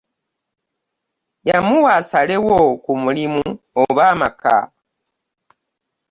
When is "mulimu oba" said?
3.01-4.03